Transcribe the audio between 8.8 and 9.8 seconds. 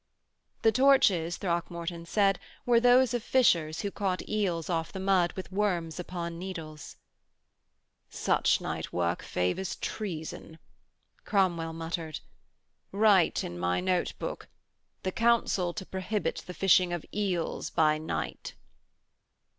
work favours